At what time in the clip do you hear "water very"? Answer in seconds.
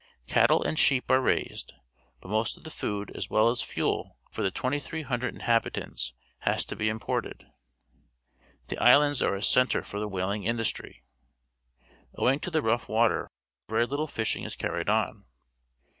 12.89-13.85